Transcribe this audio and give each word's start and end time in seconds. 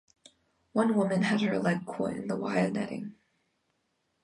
One 0.73 0.95
woman 0.95 1.21
had 1.21 1.41
her 1.41 1.59
leg 1.59 1.85
caught 1.85 2.13
in 2.15 2.27
the 2.27 2.35
wire 2.35 2.71
netting. 2.71 3.13